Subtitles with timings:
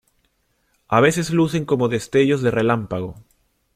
[0.87, 3.17] A veces lucen como destellos de relámpago.